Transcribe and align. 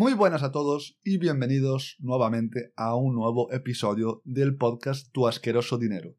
Muy 0.00 0.14
buenas 0.14 0.44
a 0.44 0.52
todos 0.52 0.96
y 1.02 1.18
bienvenidos 1.18 1.96
nuevamente 1.98 2.72
a 2.76 2.94
un 2.94 3.16
nuevo 3.16 3.50
episodio 3.50 4.22
del 4.24 4.56
podcast 4.56 5.10
Tu 5.10 5.26
asqueroso 5.26 5.76
dinero. 5.76 6.14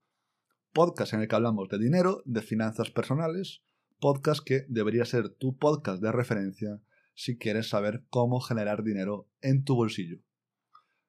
Podcast 0.73 1.13
en 1.13 1.21
el 1.21 1.29
que 1.29 1.35
hablamos 1.37 1.69
de 1.69 1.77
dinero, 1.77 2.21
de 2.25 2.41
finanzas 2.41 2.91
personales, 2.91 3.61
podcast 4.01 4.45
que 4.45 4.65
debería 4.67 5.05
ser 5.05 5.29
tu 5.29 5.55
podcast 5.55 6.03
de 6.03 6.11
referencia 6.11 6.81
si 7.13 7.37
quieres 7.37 7.69
saber 7.69 8.03
cómo 8.09 8.41
generar 8.41 8.83
dinero 8.83 9.29
en 9.39 9.63
tu 9.63 9.75
bolsillo. 9.75 10.19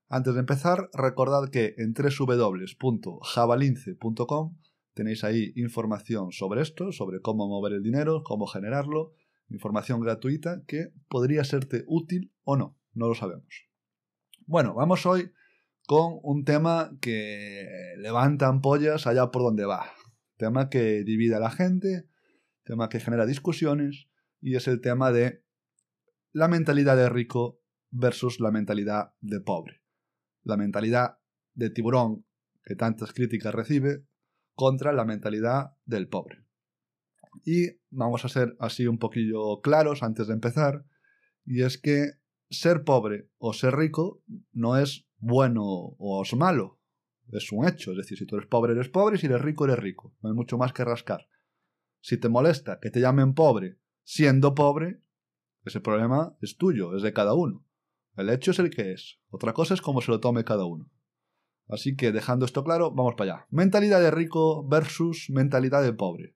Antes 0.08 0.34
de 0.34 0.40
empezar, 0.40 0.90
recordad 0.92 1.50
que 1.50 1.74
en 1.76 1.92
www.javalince.com 1.92 4.58
tenéis 4.94 5.24
ahí 5.24 5.52
información 5.56 6.30
sobre 6.30 6.62
esto, 6.62 6.92
sobre 6.92 7.20
cómo 7.20 7.48
mover 7.48 7.72
el 7.72 7.82
dinero, 7.82 8.22
cómo 8.22 8.46
generarlo, 8.46 9.10
información 9.50 10.00
gratuita 10.00 10.62
que 10.66 10.92
podría 11.08 11.44
serte 11.44 11.84
útil 11.86 12.32
o 12.44 12.56
no, 12.56 12.78
no 12.94 13.08
lo 13.08 13.14
sabemos. 13.14 13.68
Bueno, 14.46 14.74
vamos 14.74 15.04
hoy 15.06 15.32
con 15.86 16.18
un 16.22 16.44
tema 16.44 16.92
que 17.00 17.94
levanta 17.98 18.46
ampollas 18.46 19.06
allá 19.06 19.30
por 19.30 19.42
donde 19.42 19.64
va. 19.64 19.86
Tema 20.36 20.70
que 20.70 21.04
divide 21.04 21.34
a 21.34 21.40
la 21.40 21.50
gente, 21.50 22.08
tema 22.64 22.88
que 22.88 23.00
genera 23.00 23.26
discusiones 23.26 24.08
y 24.40 24.56
es 24.56 24.68
el 24.68 24.80
tema 24.80 25.12
de 25.12 25.44
la 26.32 26.48
mentalidad 26.48 26.96
de 26.96 27.08
rico 27.08 27.60
versus 27.90 28.40
la 28.40 28.50
mentalidad 28.50 29.14
de 29.20 29.40
pobre. 29.40 29.82
La 30.42 30.56
mentalidad 30.56 31.18
de 31.54 31.70
tiburón 31.70 32.24
que 32.64 32.76
tantas 32.76 33.12
críticas 33.12 33.54
recibe 33.54 34.06
contra 34.54 34.92
la 34.92 35.04
mentalidad 35.04 35.76
del 35.84 36.08
pobre. 36.08 36.44
Y 37.44 37.78
vamos 37.90 38.24
a 38.24 38.28
ser 38.28 38.56
así 38.58 38.86
un 38.86 38.98
poquillo 38.98 39.60
claros 39.60 40.02
antes 40.02 40.26
de 40.26 40.34
empezar, 40.34 40.84
y 41.44 41.62
es 41.62 41.78
que 41.78 42.12
ser 42.50 42.84
pobre 42.84 43.28
o 43.38 43.52
ser 43.52 43.76
rico 43.76 44.22
no 44.52 44.76
es 44.76 45.06
bueno 45.18 45.62
o 45.64 46.22
es 46.22 46.34
malo, 46.34 46.80
es 47.32 47.52
un 47.52 47.66
hecho, 47.66 47.92
es 47.92 47.98
decir, 47.98 48.18
si 48.18 48.26
tú 48.26 48.36
eres 48.36 48.48
pobre 48.48 48.72
eres 48.72 48.88
pobre 48.88 49.16
y 49.16 49.18
si 49.18 49.26
eres 49.26 49.40
rico 49.40 49.64
eres 49.64 49.78
rico, 49.78 50.14
no 50.20 50.30
hay 50.30 50.34
mucho 50.34 50.58
más 50.58 50.72
que 50.72 50.84
rascar. 50.84 51.28
Si 52.00 52.16
te 52.16 52.28
molesta 52.28 52.80
que 52.80 52.90
te 52.90 53.00
llamen 53.00 53.34
pobre 53.34 53.78
siendo 54.02 54.54
pobre, 54.54 55.02
ese 55.64 55.80
problema 55.80 56.36
es 56.40 56.56
tuyo, 56.56 56.96
es 56.96 57.02
de 57.02 57.12
cada 57.12 57.34
uno. 57.34 57.64
El 58.16 58.30
hecho 58.30 58.50
es 58.50 58.58
el 58.58 58.70
que 58.70 58.92
es, 58.92 59.20
otra 59.28 59.52
cosa 59.52 59.74
es 59.74 59.82
cómo 59.82 60.00
se 60.00 60.10
lo 60.10 60.20
tome 60.20 60.44
cada 60.44 60.64
uno. 60.64 60.90
Así 61.68 61.94
que 61.94 62.10
dejando 62.10 62.44
esto 62.44 62.64
claro, 62.64 62.90
vamos 62.90 63.14
para 63.14 63.34
allá. 63.34 63.46
Mentalidad 63.50 64.00
de 64.00 64.10
rico 64.10 64.66
versus 64.66 65.30
mentalidad 65.30 65.82
de 65.82 65.92
pobre. 65.92 66.34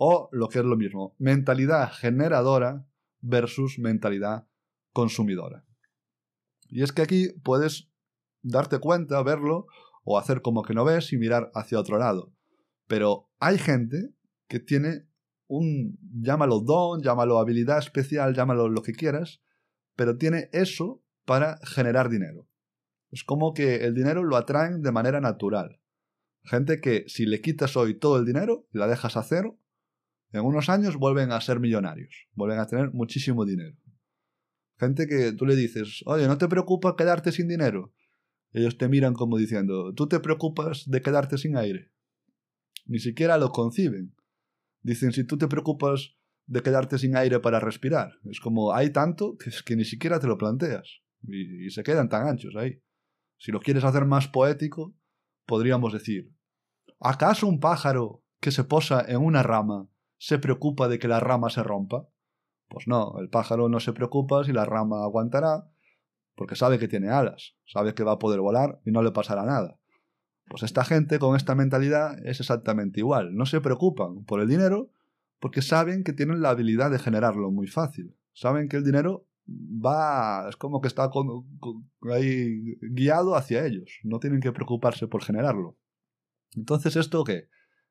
O 0.00 0.28
lo 0.30 0.48
que 0.48 0.60
es 0.60 0.64
lo 0.64 0.76
mismo, 0.76 1.16
mentalidad 1.18 1.90
generadora 1.92 2.86
versus 3.20 3.80
mentalidad 3.80 4.46
consumidora. 4.92 5.64
Y 6.68 6.82
es 6.82 6.92
que 6.92 7.02
aquí 7.02 7.30
puedes 7.42 7.90
darte 8.42 8.78
cuenta, 8.78 9.20
verlo, 9.24 9.66
o 10.04 10.16
hacer 10.16 10.40
como 10.40 10.62
que 10.62 10.72
no 10.72 10.84
ves 10.84 11.12
y 11.12 11.18
mirar 11.18 11.50
hacia 11.52 11.80
otro 11.80 11.98
lado. 11.98 12.32
Pero 12.86 13.28
hay 13.40 13.58
gente 13.58 14.14
que 14.46 14.60
tiene 14.60 15.08
un, 15.48 15.98
llámalo 16.22 16.60
don, 16.60 17.02
llámalo 17.02 17.38
habilidad 17.38 17.78
especial, 17.78 18.34
llámalo 18.34 18.68
lo 18.68 18.82
que 18.82 18.92
quieras, 18.92 19.42
pero 19.96 20.16
tiene 20.16 20.48
eso 20.52 21.02
para 21.24 21.58
generar 21.64 22.08
dinero. 22.08 22.48
Es 23.10 23.24
como 23.24 23.52
que 23.52 23.84
el 23.84 23.94
dinero 23.94 24.22
lo 24.22 24.36
atraen 24.36 24.80
de 24.82 24.92
manera 24.92 25.20
natural. 25.20 25.80
Gente 26.44 26.80
que 26.80 27.04
si 27.08 27.26
le 27.26 27.40
quitas 27.40 27.76
hoy 27.76 27.98
todo 27.98 28.16
el 28.16 28.24
dinero 28.24 28.68
y 28.72 28.78
la 28.78 28.86
dejas 28.86 29.16
a 29.16 29.24
cero, 29.24 29.58
en 30.32 30.44
unos 30.44 30.68
años 30.68 30.96
vuelven 30.96 31.32
a 31.32 31.40
ser 31.40 31.60
millonarios, 31.60 32.28
vuelven 32.34 32.58
a 32.58 32.66
tener 32.66 32.92
muchísimo 32.92 33.44
dinero. 33.44 33.76
Gente 34.78 35.06
que 35.08 35.32
tú 35.32 35.46
le 35.46 35.56
dices, 35.56 36.02
oye, 36.06 36.26
¿no 36.26 36.38
te 36.38 36.48
preocupa 36.48 36.96
quedarte 36.96 37.32
sin 37.32 37.48
dinero? 37.48 37.92
Ellos 38.52 38.78
te 38.78 38.88
miran 38.88 39.14
como 39.14 39.36
diciendo, 39.36 39.92
¿tú 39.94 40.06
te 40.06 40.20
preocupas 40.20 40.84
de 40.86 41.02
quedarte 41.02 41.36
sin 41.38 41.56
aire? 41.56 41.90
Ni 42.86 42.98
siquiera 42.98 43.38
lo 43.38 43.50
conciben. 43.50 44.14
Dicen, 44.82 45.12
si 45.12 45.24
tú 45.24 45.36
te 45.36 45.48
preocupas 45.48 46.16
de 46.46 46.62
quedarte 46.62 46.98
sin 46.98 47.16
aire 47.16 47.40
para 47.40 47.60
respirar, 47.60 48.12
es 48.24 48.40
como 48.40 48.72
hay 48.72 48.90
tanto 48.90 49.36
que, 49.36 49.76
ni 49.76 49.84
siquiera 49.84 50.20
te 50.20 50.26
lo 50.26 50.38
planteas. 50.38 51.02
Y 51.22 51.68
se 51.70 51.82
quedan 51.82 52.08
tan 52.08 52.26
anchos 52.26 52.54
ahí. 52.56 52.80
Si 53.36 53.52
lo 53.52 53.60
quieres 53.60 53.84
hacer 53.84 54.04
más 54.04 54.28
poético, 54.28 54.94
podríamos 55.44 55.92
decir, 55.92 56.32
¿acaso 57.00 57.46
un 57.46 57.60
pájaro 57.60 58.24
que 58.40 58.50
se 58.52 58.64
posa 58.64 59.04
en 59.06 59.18
una 59.18 59.42
rama 59.42 59.88
se 60.18 60.38
preocupa 60.38 60.88
de 60.88 60.98
que 60.98 61.08
la 61.08 61.20
rama 61.20 61.50
se 61.50 61.62
rompa? 61.62 62.08
Pues 62.68 62.86
no, 62.86 63.18
el 63.18 63.28
pájaro 63.28 63.68
no 63.68 63.80
se 63.80 63.92
preocupa 63.92 64.44
si 64.44 64.52
la 64.52 64.64
rama 64.64 65.02
aguantará, 65.02 65.68
porque 66.34 66.54
sabe 66.54 66.78
que 66.78 66.88
tiene 66.88 67.08
alas, 67.08 67.54
sabe 67.66 67.94
que 67.94 68.04
va 68.04 68.12
a 68.12 68.18
poder 68.18 68.40
volar 68.40 68.80
y 68.84 68.90
no 68.90 69.02
le 69.02 69.10
pasará 69.10 69.44
nada. 69.44 69.78
Pues 70.48 70.62
esta 70.62 70.84
gente 70.84 71.18
con 71.18 71.36
esta 71.36 71.54
mentalidad 71.54 72.18
es 72.26 72.40
exactamente 72.40 73.00
igual, 73.00 73.34
no 73.34 73.46
se 73.46 73.60
preocupan 73.60 74.24
por 74.24 74.40
el 74.40 74.48
dinero 74.48 74.90
porque 75.40 75.62
saben 75.62 76.04
que 76.04 76.12
tienen 76.12 76.42
la 76.42 76.50
habilidad 76.50 76.90
de 76.90 76.98
generarlo 76.98 77.50
muy 77.50 77.66
fácil, 77.66 78.14
saben 78.32 78.68
que 78.68 78.76
el 78.76 78.84
dinero 78.84 79.26
va, 79.48 80.48
es 80.48 80.56
como 80.56 80.80
que 80.80 80.88
está 80.88 81.10
ahí 82.12 82.76
guiado 82.80 83.34
hacia 83.34 83.64
ellos, 83.64 84.00
no 84.04 84.18
tienen 84.18 84.40
que 84.40 84.52
preocuparse 84.52 85.06
por 85.06 85.22
generarlo. 85.22 85.76
Entonces, 86.54 86.96
¿esto 86.96 87.24
qué? 87.24 87.48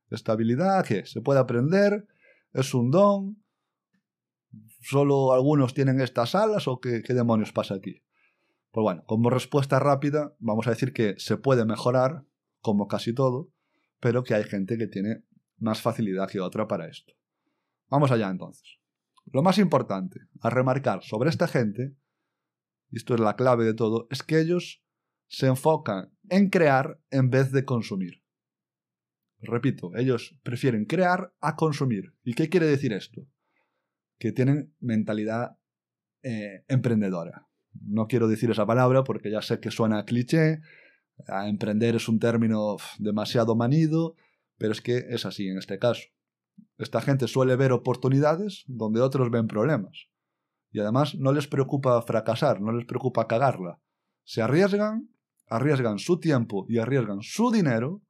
Estabilidad, 0.09 0.85
¿qué? 0.85 1.05
¿Se 1.05 1.21
puede 1.21 1.39
aprender? 1.39 2.07
¿Es 2.53 2.73
un 2.73 2.91
don? 2.91 3.43
¿Solo 4.81 5.33
algunos 5.33 5.73
tienen 5.73 5.99
estas 6.01 6.33
alas 6.35 6.67
o 6.67 6.79
qué, 6.79 7.01
demonios 7.01 7.51
pasa 7.51 7.75
aquí? 7.75 8.03
Pues 8.71 8.83
bueno, 8.83 9.03
como 9.05 9.29
respuesta 9.29 9.79
rápida, 9.79 10.35
vamos 10.39 10.67
a 10.67 10.71
decir 10.71 10.93
que 10.93 11.15
se 11.17 11.37
puede 11.37 11.65
mejorar, 11.65 12.25
como 12.59 12.87
casi 12.87 13.13
todo, 13.13 13.49
pero 13.99 14.23
que 14.23 14.33
hay 14.33 14.43
gente 14.43 14.77
que 14.77 14.87
tiene 14.87 15.23
más 15.57 15.81
facilidad 15.81 16.29
que 16.29 16.39
otra 16.39 16.67
para 16.67 16.87
esto. 16.87 17.13
Vamos 17.89 18.11
allá 18.11 18.29
entonces. 18.29 18.79
Lo 19.25 19.41
más 19.41 19.57
importante 19.57 20.21
a 20.41 20.49
remarcar 20.49 21.03
sobre 21.03 21.29
esta 21.29 21.47
gente, 21.47 21.95
y 22.89 22.97
esto 22.97 23.13
es 23.13 23.19
la 23.19 23.35
clave 23.35 23.65
de 23.65 23.73
todo, 23.73 24.07
es 24.09 24.23
que 24.23 24.39
ellos 24.39 24.83
se 25.27 25.47
enfocan 25.47 26.13
en 26.29 26.49
crear 26.49 27.01
en 27.11 27.29
vez 27.29 27.51
de 27.51 27.65
consumir. 27.65 28.23
Repito, 29.39 29.95
ellos 29.95 30.35
prefieren 30.43 30.85
crear 30.85 31.33
a 31.41 31.55
consumir. 31.55 32.13
¿Y 32.23 32.33
qué 32.33 32.49
quiere 32.49 32.65
decir 32.65 32.93
esto? 32.93 33.27
Que 34.17 34.31
tienen 34.31 34.73
mentalidad 34.79 35.57
eh, 36.23 36.63
emprendedora. 36.67 37.47
No 37.73 38.07
quiero 38.07 38.27
decir 38.27 38.49
esa 38.49 38.65
palabra 38.65 39.03
porque 39.03 39.29
ya 39.29 39.41
sé 39.41 39.59
que 39.59 39.69
suena 39.69 40.05
cliché, 40.05 40.61
emprender 41.45 41.95
es 41.95 42.09
un 42.09 42.19
término 42.19 42.77
demasiado 42.99 43.55
manido, 43.55 44.15
pero 44.57 44.71
es 44.71 44.81
que 44.81 45.05
es 45.09 45.25
así 45.25 45.47
en 45.47 45.57
este 45.57 45.77
caso. 45.79 46.03
Esta 46.77 47.01
gente 47.01 47.27
suele 47.27 47.55
ver 47.55 47.71
oportunidades 47.71 48.63
donde 48.67 49.01
otros 49.01 49.29
ven 49.29 49.47
problemas. 49.47 50.07
Y 50.71 50.79
además 50.79 51.15
no 51.15 51.31
les 51.31 51.47
preocupa 51.47 52.01
fracasar, 52.01 52.61
no 52.61 52.71
les 52.71 52.85
preocupa 52.85 53.27
cagarla. 53.27 53.79
Se 54.23 54.41
arriesgan, 54.41 55.09
arriesgan 55.47 55.99
su 55.99 56.19
tiempo 56.19 56.65
y 56.67 56.79
arriesgan 56.79 57.21
su 57.21 57.51
dinero 57.51 58.01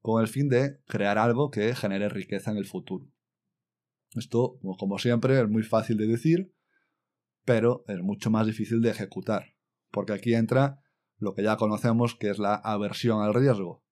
con 0.00 0.20
el 0.20 0.28
fin 0.28 0.48
de 0.48 0.80
crear 0.86 1.18
algo 1.18 1.50
que 1.50 1.74
genere 1.74 2.08
riqueza 2.08 2.50
en 2.50 2.56
el 2.56 2.66
futuro. 2.66 3.06
Esto, 4.14 4.58
como 4.78 4.98
siempre, 4.98 5.40
es 5.40 5.48
muy 5.48 5.62
fácil 5.62 5.96
de 5.96 6.06
decir, 6.06 6.52
pero 7.44 7.84
es 7.86 8.00
mucho 8.00 8.30
más 8.30 8.46
difícil 8.46 8.80
de 8.80 8.90
ejecutar, 8.90 9.54
porque 9.90 10.12
aquí 10.12 10.34
entra 10.34 10.80
lo 11.18 11.34
que 11.34 11.42
ya 11.42 11.56
conocemos 11.56 12.14
que 12.14 12.30
es 12.30 12.38
la 12.38 12.54
aversión 12.54 13.22
al 13.22 13.34
riesgo, 13.34 13.84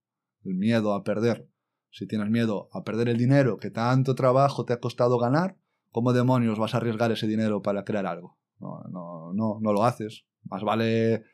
el 0.44 0.54
miedo 0.54 0.94
a 0.94 1.04
perder. 1.04 1.48
Si 1.90 2.06
tienes 2.06 2.30
miedo 2.30 2.68
a 2.72 2.84
perder 2.84 3.08
el 3.08 3.16
dinero 3.16 3.58
que 3.58 3.70
tanto 3.70 4.14
trabajo 4.14 4.64
te 4.64 4.72
ha 4.72 4.80
costado 4.80 5.18
ganar, 5.18 5.56
¿cómo 5.90 6.12
demonios 6.12 6.58
vas 6.58 6.74
a 6.74 6.78
arriesgar 6.78 7.12
ese 7.12 7.26
dinero 7.26 7.62
para 7.62 7.84
crear 7.84 8.06
algo? 8.06 8.38
No, 8.58 8.82
no, 8.90 9.32
no, 9.34 9.58
no 9.60 9.72
lo 9.72 9.84
haces. 9.84 10.26
Más 10.44 10.62
vale 10.62 11.24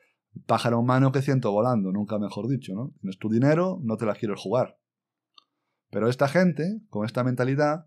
pájaro 0.47 0.79
humano 0.81 1.13
que 1.13 1.23
ciento 1.23 1.53
volando, 1.53 1.93
nunca 1.93 2.19
mejor 2.19 2.49
dicho, 2.49 2.75
¿no? 2.75 2.93
Tienes 3.01 3.19
tu 3.19 3.29
dinero, 3.29 3.79
no 3.83 3.97
te 3.97 4.07
la 4.07 4.15
quieres 4.15 4.41
jugar. 4.41 4.79
Pero 5.91 6.09
esta 6.09 6.29
gente, 6.29 6.81
con 6.89 7.05
esta 7.05 7.23
mentalidad, 7.23 7.87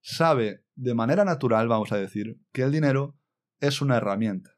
sabe 0.00 0.64
de 0.76 0.94
manera 0.94 1.24
natural, 1.24 1.68
vamos 1.68 1.92
a 1.92 1.96
decir, 1.96 2.40
que 2.52 2.62
el 2.62 2.72
dinero 2.72 3.18
es 3.58 3.82
una 3.82 3.96
herramienta. 3.96 4.50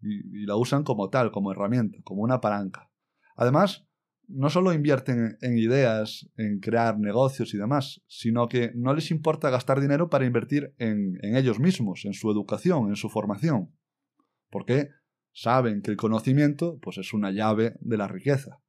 Y, 0.00 0.42
y 0.42 0.46
la 0.46 0.56
usan 0.56 0.84
como 0.84 1.08
tal, 1.10 1.30
como 1.30 1.52
herramienta, 1.52 1.98
como 2.04 2.22
una 2.22 2.40
palanca. 2.40 2.90
Además, 3.36 3.86
no 4.28 4.48
solo 4.48 4.72
invierten 4.72 5.38
en 5.40 5.58
ideas, 5.58 6.30
en 6.36 6.60
crear 6.60 6.98
negocios 6.98 7.52
y 7.52 7.58
demás, 7.58 8.02
sino 8.06 8.48
que 8.48 8.70
no 8.74 8.94
les 8.94 9.10
importa 9.10 9.50
gastar 9.50 9.80
dinero 9.80 10.08
para 10.08 10.24
invertir 10.24 10.74
en, 10.78 11.18
en 11.22 11.36
ellos 11.36 11.58
mismos, 11.58 12.04
en 12.04 12.12
su 12.12 12.30
educación, 12.30 12.88
en 12.88 12.96
su 12.96 13.08
formación. 13.08 13.74
Porque 14.50 14.90
saben 15.32 15.82
que 15.82 15.90
el 15.90 15.96
conocimiento 15.96 16.78
pues, 16.80 16.98
es 16.98 17.12
una 17.12 17.30
llave 17.30 17.76
de 17.80 17.96
la 17.96 18.08
riqueza. 18.08 18.60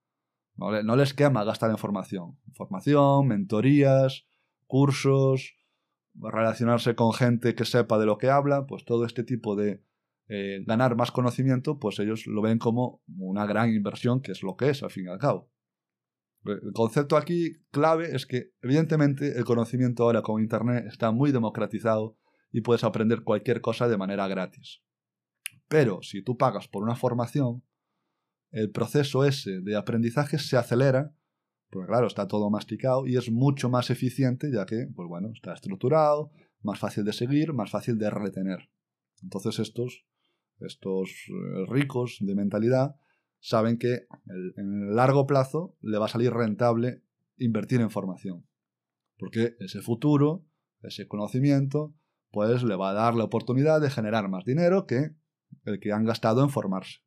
No, 0.55 0.95
les 0.95 1.13
quema 1.13 1.43
gastar 1.43 1.71
en 1.71 1.77
formación. 1.77 2.37
Formación, 2.53 3.27
mentorías, 3.27 4.27
cursos, 4.67 5.55
relacionarse 6.13 6.93
con 6.95 7.13
gente 7.13 7.55
que 7.55 7.65
sepa 7.65 7.97
de 7.97 8.05
lo 8.05 8.17
que 8.17 8.29
habla, 8.29 8.67
pues 8.67 8.85
todo 8.85 9.05
este 9.05 9.23
tipo 9.23 9.55
de 9.55 9.83
eh, 10.27 10.63
ganar 10.65 10.95
más 10.95 11.11
conocimiento, 11.11 11.79
pues 11.79 11.99
ellos 11.99 12.27
lo 12.27 12.41
ven 12.41 12.59
como 12.59 13.01
una 13.17 13.45
gran 13.45 13.73
inversión, 13.73 14.21
que 14.21 14.33
es 14.33 14.43
lo 14.43 14.55
que 14.55 14.69
es, 14.69 14.83
al 14.83 14.91
fin 14.91 15.05
y 15.05 15.09
al 15.09 15.17
cabo. 15.17 15.49
El 16.45 16.73
concepto 16.73 17.17
aquí 17.17 17.53
clave 17.71 18.15
es 18.15 18.25
que, 18.25 18.51
evidentemente, 18.61 19.37
el 19.37 19.45
conocimiento 19.45 20.03
ahora 20.03 20.21
con 20.21 20.41
Internet 20.41 20.85
está 20.87 21.11
muy 21.11 21.31
democratizado 21.31 22.17
y 22.51 22.61
puedes 22.61 22.83
aprender 22.83 23.23
cualquier 23.23 23.61
cosa 23.61 23.87
de 23.87 23.97
manera 23.97 24.27
gratis. 24.27 24.81
Pero 25.71 26.01
si 26.03 26.21
tú 26.21 26.35
pagas 26.35 26.67
por 26.67 26.83
una 26.83 26.95
formación, 26.95 27.63
el 28.51 28.71
proceso 28.71 29.23
ese 29.23 29.61
de 29.61 29.77
aprendizaje 29.77 30.37
se 30.37 30.57
acelera, 30.57 31.15
porque 31.69 31.87
claro, 31.87 32.07
está 32.07 32.27
todo 32.27 32.49
masticado 32.49 33.07
y 33.07 33.15
es 33.15 33.31
mucho 33.31 33.69
más 33.69 33.89
eficiente 33.89 34.51
ya 34.51 34.65
que, 34.65 34.89
pues 34.93 35.07
bueno, 35.07 35.29
está 35.33 35.53
estructurado, 35.53 36.29
más 36.61 36.77
fácil 36.77 37.05
de 37.05 37.13
seguir, 37.13 37.53
más 37.53 37.71
fácil 37.71 37.97
de 37.97 38.09
retener. 38.09 38.69
Entonces 39.23 39.59
estos, 39.59 40.05
estos 40.59 41.09
eh, 41.29 41.65
ricos 41.69 42.17
de 42.19 42.35
mentalidad 42.35 42.97
saben 43.39 43.77
que 43.77 44.07
en 44.57 44.89
el 44.89 44.95
largo 44.97 45.25
plazo 45.25 45.77
le 45.79 45.99
va 45.99 46.07
a 46.07 46.09
salir 46.09 46.33
rentable 46.33 47.01
invertir 47.37 47.79
en 47.79 47.91
formación. 47.91 48.45
Porque 49.17 49.55
ese 49.61 49.79
futuro, 49.79 50.43
ese 50.81 51.07
conocimiento, 51.07 51.95
pues 52.29 52.61
le 52.61 52.75
va 52.75 52.89
a 52.89 52.93
dar 52.93 53.15
la 53.15 53.23
oportunidad 53.23 53.79
de 53.79 53.89
generar 53.89 54.27
más 54.27 54.43
dinero 54.43 54.85
que 54.85 55.15
el 55.63 55.79
que 55.79 55.91
han 55.91 56.05
gastado 56.05 56.43
en 56.43 56.49
formarse. 56.49 56.99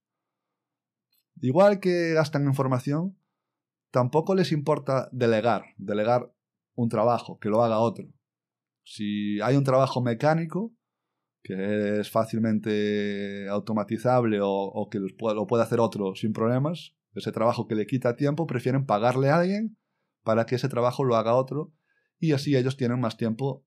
Igual 1.41 1.81
que 1.81 2.13
gastan 2.15 2.47
en 2.47 2.55
formación, 2.55 3.19
tampoco 3.91 4.35
les 4.35 4.53
importa 4.53 5.09
delegar, 5.13 5.65
delegar 5.77 6.33
un 6.75 6.89
trabajo, 6.89 7.39
que 7.39 7.49
lo 7.49 7.63
haga 7.63 7.79
otro. 7.79 8.07
Si 8.83 9.41
hay 9.41 9.57
un 9.57 9.65
trabajo 9.65 10.03
mecánico, 10.03 10.75
que 11.43 12.01
es 12.01 12.11
fácilmente 12.11 13.49
automatizable 13.49 14.39
o, 14.43 14.89
que 14.91 14.99
lo 14.99 15.47
puede 15.47 15.63
hacer 15.63 15.81
otro 15.81 16.15
sin 16.15 16.33
problemas, 16.33 16.95
ese 17.15 17.33
trabajo 17.33 17.67
que 17.67 17.75
le 17.75 17.87
quita 17.87 18.17
tiempo, 18.17 18.47
prefieren 18.47 18.87
pagarle 18.87 19.31
a 19.31 19.39
alguien 19.39 19.77
para 20.23 20.47
que 20.47 20.57
ese 20.57 20.69
trabajo 20.69 21.05
lo 21.05 21.17
haga 21.17 21.35
otro 21.35 21.73
y 22.19 22.33
así 22.33 22.57
ellos 22.57 22.77
tienen 22.77 23.01
más 23.01 23.17
tiempo 23.17 23.67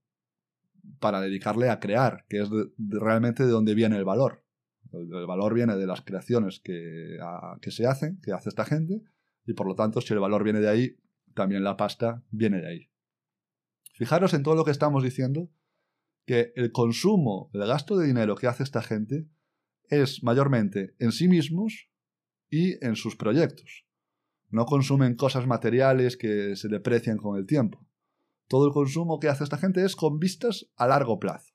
para 1.00 1.22
dedicarle 1.22 1.70
a 1.70 1.80
crear, 1.80 2.26
que 2.28 2.42
es 2.42 2.50
realmente 2.78 3.46
de 3.46 3.52
donde 3.52 3.76
viene 3.76 3.98
el 3.98 4.06
valor. 4.06 4.44
El, 4.94 5.26
valor 5.26 5.54
viene 5.54 5.76
de 5.76 5.88
las 5.88 6.02
creaciones 6.02 6.60
que, 6.60 7.18
que 7.62 7.72
se 7.72 7.86
hacen, 7.86 8.20
que 8.22 8.32
hace 8.32 8.50
esta 8.50 8.66
gente, 8.66 9.02
y 9.46 9.54
por 9.54 9.68
lo 9.68 9.76
tanto, 9.76 10.02
si 10.02 10.14
el 10.14 10.20
valor 10.20 10.44
viene 10.44 10.60
de 10.60 10.70
ahí, 10.70 10.98
también 11.34 11.64
la 11.64 11.78
pasta 11.78 12.24
viene 12.32 12.62
de 12.62 12.68
ahí. 12.68 12.90
Fijaros 13.94 14.34
en 14.34 14.44
todo 14.44 14.56
lo 14.56 14.66
que 14.66 14.72
estamos 14.72 15.04
diciendo, 15.04 15.50
que 16.26 16.52
el 16.56 16.72
consumo, 16.72 17.50
el 17.54 17.66
gasto 17.66 17.98
de 17.98 18.06
dinero 18.06 18.36
que 18.36 18.48
hace 18.48 18.62
esta 18.62 18.82
gente 18.82 19.28
es 19.90 20.24
mayormente 20.24 20.94
en 21.00 21.14
sí 21.14 21.30
mismos 21.30 21.90
y 22.50 22.84
en 22.86 22.96
sus 22.96 23.16
proyectos. 23.16 23.86
No 24.50 24.66
consumen 24.66 25.16
cosas 25.16 25.48
materiales 25.48 26.18
que 26.18 26.56
se 26.56 26.68
deprecian 26.68 27.18
con 27.18 27.38
el 27.38 27.46
tiempo. 27.46 27.86
Todo 28.48 28.68
el 28.68 28.74
consumo 28.74 29.20
que 29.20 29.30
hace 29.30 29.44
esta 29.44 29.58
gente 29.58 29.84
es 29.84 29.96
con 29.96 30.20
vistas 30.20 30.70
a 30.76 30.88
largo 30.88 31.20
plazo. 31.20 31.54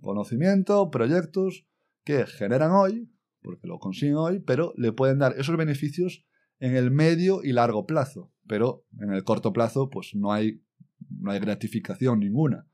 Conocimiento, 0.00 0.90
proyectos 0.90 1.66
que 2.04 2.26
generan 2.26 2.72
hoy, 2.72 3.10
porque 3.42 3.66
lo 3.66 3.78
consiguen 3.78 4.16
hoy, 4.16 4.40
pero 4.40 4.72
le 4.76 4.92
pueden 4.92 5.18
dar 5.18 5.34
esos 5.38 5.56
beneficios 5.56 6.24
en 6.58 6.76
el 6.76 6.90
medio 6.90 7.42
y 7.42 7.52
largo 7.52 7.86
plazo. 7.86 8.32
Pero 8.46 8.84
en 9.00 9.12
el 9.12 9.24
corto 9.24 9.52
plazo, 9.52 9.90
pues 9.90 10.14
no 10.14 10.32
hay, 10.32 10.62
no 11.10 11.30
hay 11.30 11.40
gratificación 11.40 12.20
ninguna. 12.20 12.68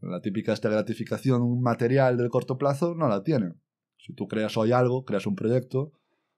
La 0.00 0.20
típica 0.20 0.52
esta 0.52 0.68
gratificación 0.68 1.60
material 1.60 2.16
del 2.16 2.30
corto 2.30 2.58
plazo 2.58 2.94
no 2.94 3.08
la 3.08 3.22
tienen. 3.22 3.60
Si 3.96 4.14
tú 4.14 4.28
creas 4.28 4.56
hoy 4.56 4.72
algo, 4.72 5.04
creas 5.04 5.26
un 5.26 5.34
proyecto 5.34 5.92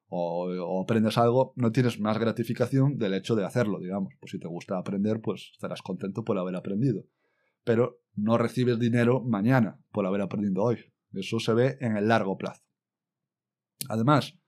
o, 0.08 0.82
aprendes 0.82 1.18
algo, 1.18 1.52
no 1.56 1.72
tienes 1.72 1.98
más 1.98 2.18
gratificación 2.18 2.96
del 2.96 3.14
hecho 3.14 3.34
de 3.34 3.44
hacerlo, 3.44 3.80
digamos. 3.80 4.14
Pues 4.20 4.30
si 4.32 4.38
te 4.38 4.48
gusta 4.48 4.78
aprender, 4.78 5.20
pues 5.20 5.50
estarás 5.52 5.82
contento 5.82 6.24
por 6.24 6.38
haber 6.38 6.54
aprendido. 6.56 7.04
Pero 7.64 8.00
no 8.14 8.38
recibes 8.38 8.78
dinero 8.78 9.20
mañana 9.20 9.80
por 9.90 10.06
haber 10.06 10.20
aprendido 10.20 10.62
hoy. 10.62 10.78
Eso 11.12 11.38
se 11.40 11.54
ve 11.54 11.78
en 11.80 11.96
el 11.96 12.08
largo 12.08 12.36
plazo. 12.36 12.62
Además, 13.88 14.38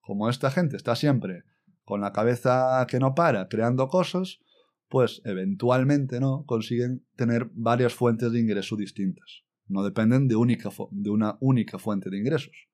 como 0.00 0.28
esta 0.28 0.50
gente 0.50 0.76
está 0.76 0.96
siempre 0.96 1.44
con 1.84 2.00
la 2.00 2.12
cabeza 2.12 2.86
que 2.88 2.98
no 2.98 3.14
para 3.14 3.48
creando 3.48 3.88
cosas, 3.88 4.40
pues 4.88 5.22
eventualmente 5.24 6.20
no 6.20 6.44
consiguen 6.46 7.06
tener 7.16 7.50
varias 7.52 7.94
fuentes 7.94 8.32
de 8.32 8.40
ingreso 8.40 8.76
distintas. 8.76 9.44
No 9.66 9.82
dependen 9.82 10.28
de, 10.28 10.36
única 10.36 10.70
de 10.90 11.10
una 11.10 11.36
única 11.40 11.78
fuente 11.78 12.10
de 12.10 12.18
ingresos. 12.18 12.68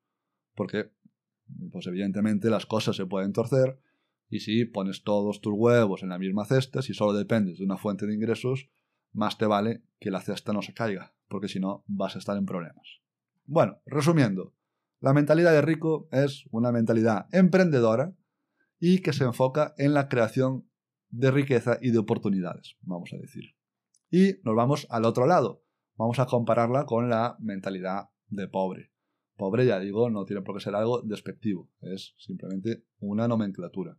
Porque, 0.55 0.91
pues 1.71 1.87
evidentemente 1.87 2.51
las 2.51 2.67
cosas 2.67 2.97
se 2.97 3.07
pueden 3.07 3.33
torcer 3.33 3.79
y 4.29 4.41
si 4.41 4.65
pones 4.65 5.03
todos 5.03 5.41
tus 5.41 5.55
huevos 5.57 6.03
en 6.03 6.11
la 6.11 6.19
misma 6.19 6.45
cesta, 6.45 6.83
si 6.83 6.95
solo 6.95 7.13
dependes 7.13 7.59
de 7.59 7.65
una 7.65 7.77
fuente 7.77 8.07
de 8.07 8.15
ingresos, 8.15 8.69
más 9.13 9.39
te 9.39 9.47
vale 9.47 9.83
que 9.99 10.11
la 10.11 10.21
cesta 10.21 10.53
no 10.53 10.63
se 10.63 10.73
caiga, 10.73 11.15
porque 11.29 11.49
si 11.49 11.59
no 11.59 11.85
vas 11.87 12.15
a 12.15 12.19
estar 12.19 12.37
en 12.37 12.47
problemas. 12.47 13.00
Bueno, 13.53 13.81
resumiendo, 13.85 14.55
la 15.01 15.13
mentalidad 15.13 15.51
de 15.51 15.61
rico 15.61 16.09
es 16.13 16.45
una 16.53 16.71
mentalidad 16.71 17.27
emprendedora 17.33 18.15
y 18.79 19.01
que 19.01 19.13
se 19.13 19.25
enfoca 19.25 19.75
en 19.77 19.93
la 19.93 20.09
creación 20.09 20.71
de 21.09 21.33
riqueza 21.33 21.77
y 21.83 21.91
de 21.91 21.99
oportunidades, 21.99 22.77
vamos 22.83 23.13
a 23.13 23.17
decir. 23.17 23.57
Y 24.09 24.37
nos 24.45 24.55
vamos 24.55 24.87
al 24.89 25.05
otro 25.05 25.27
lado. 25.27 25.65
Vamos 25.97 26.21
a 26.21 26.27
compararla 26.27 26.85
con 26.85 27.11
la 27.11 27.37
mentalidad 27.41 28.11
de 28.29 28.47
pobre. 28.47 28.93
Pobre, 29.37 29.67
ya 29.67 29.81
digo, 29.81 30.11
no 30.11 30.25
tiene 30.27 30.43
por 30.43 30.55
qué 30.55 30.63
ser 30.63 30.77
algo 30.77 31.03
despectivo, 31.03 31.69
es 31.81 32.15
simplemente 32.19 32.85
una 33.01 33.27
nomenclatura. 33.27 33.99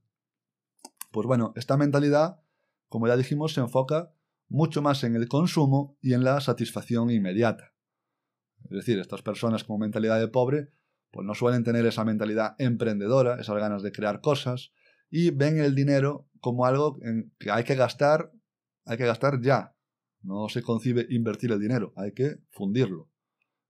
Pues 1.11 1.27
bueno, 1.27 1.51
esta 1.57 1.75
mentalidad, 1.75 2.39
como 2.87 3.05
ya 3.09 3.17
dijimos, 3.17 3.53
se 3.53 3.59
enfoca 3.59 4.13
mucho 4.47 4.81
más 4.81 5.03
en 5.03 5.17
el 5.17 5.27
consumo 5.27 5.97
y 5.99 6.13
en 6.13 6.23
la 6.23 6.39
satisfacción 6.39 7.09
inmediata. 7.09 7.70
Es 8.65 8.77
decir, 8.77 8.99
estas 8.99 9.21
personas 9.21 9.63
con 9.63 9.79
mentalidad 9.79 10.19
de 10.19 10.27
pobre, 10.27 10.69
pues 11.11 11.25
no 11.25 11.35
suelen 11.35 11.63
tener 11.63 11.85
esa 11.85 12.05
mentalidad 12.05 12.55
emprendedora, 12.57 13.39
esas 13.39 13.57
ganas 13.57 13.83
de 13.83 13.91
crear 13.91 14.21
cosas, 14.21 14.71
y 15.09 15.31
ven 15.31 15.59
el 15.59 15.75
dinero 15.75 16.27
como 16.39 16.65
algo 16.65 16.97
en 17.03 17.33
que 17.37 17.51
hay 17.51 17.63
que 17.63 17.75
gastar, 17.75 18.31
hay 18.85 18.97
que 18.97 19.05
gastar 19.05 19.41
ya. 19.41 19.75
No 20.21 20.47
se 20.49 20.61
concibe 20.61 21.05
invertir 21.09 21.51
el 21.51 21.59
dinero, 21.59 21.93
hay 21.95 22.13
que 22.13 22.37
fundirlo. 22.49 23.09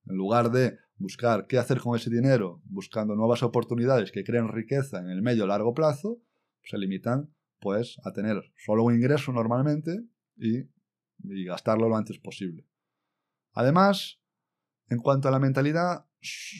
En 0.06 0.16
lugar 0.16 0.52
de 0.52 0.78
buscar 0.98 1.48
qué 1.48 1.58
hacer 1.58 1.80
con 1.80 1.96
ese 1.96 2.10
dinero, 2.10 2.62
buscando 2.66 3.16
nuevas 3.16 3.42
oportunidades 3.44 4.12
que 4.12 4.24
creen 4.24 4.50
riqueza 4.50 5.00
en 5.00 5.10
el 5.10 5.22
medio 5.22 5.48
largo 5.48 5.74
plazo, 5.74 6.22
se 6.64 6.78
limitan 6.78 7.34
pues 7.60 7.98
a 8.04 8.12
tener 8.12 8.42
solo 8.58 8.84
un 8.84 8.96
ingreso 8.96 9.32
normalmente 9.32 10.04
y, 10.36 10.60
y 11.24 11.46
gastarlo 11.46 11.90
lo 11.90 11.96
antes 11.96 12.20
posible. 12.20 12.68
Además, 13.54 14.21
en 14.92 15.00
cuanto 15.00 15.30
a 15.30 15.32
la 15.32 15.40
mentalidad, 15.40 16.06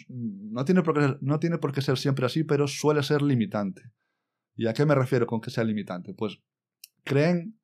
no 0.08 0.64
tiene, 0.64 0.84
por 0.84 0.94
qué, 0.98 1.18
no 1.20 1.38
tiene 1.38 1.58
por 1.58 1.74
qué 1.74 1.82
ser 1.82 1.98
siempre 1.98 2.26
así, 2.26 2.46
pero 2.46 2.66
suele 2.66 3.04
ser 3.04 3.22
limitante. 3.22 3.92
¿Y 4.56 4.68
a 4.68 4.74
qué 4.74 4.86
me 4.86 4.96
refiero 4.96 5.28
con 5.28 5.42
que 5.42 5.52
sea 5.52 5.66
limitante? 5.66 6.14
Pues 6.14 6.40
creen 7.04 7.60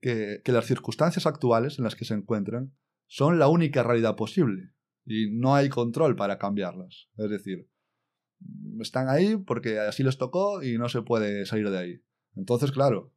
que, 0.00 0.40
las 0.44 0.66
circunstancias 0.66 1.26
actuales 1.26 1.78
en 1.78 1.84
las 1.84 1.96
que 1.96 2.04
se 2.04 2.14
encuentran 2.14 2.72
son 3.08 3.40
la 3.40 3.48
única 3.48 3.82
realidad 3.82 4.14
posible 4.14 4.70
y 5.04 5.32
no 5.32 5.56
hay 5.56 5.68
control 5.68 6.14
para 6.14 6.38
cambiarlas. 6.38 7.08
Es 7.16 7.28
decir, 7.28 7.68
están 8.80 9.08
ahí 9.08 9.36
porque 9.36 9.80
así 9.80 10.04
les 10.04 10.16
tocó 10.16 10.62
y 10.62 10.78
no 10.78 10.88
se 10.88 11.02
puede 11.02 11.44
salir 11.44 11.70
de 11.70 11.78
ahí. 11.78 12.02
Entonces, 12.36 12.70
claro, 12.70 13.12